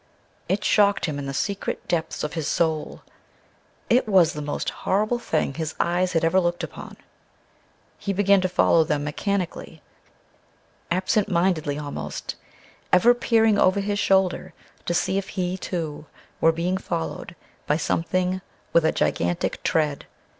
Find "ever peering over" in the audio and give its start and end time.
12.91-13.79